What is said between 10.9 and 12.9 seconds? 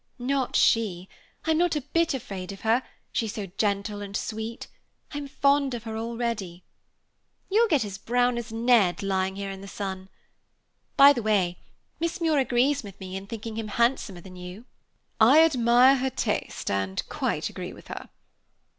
By the way, Miss Muir agrees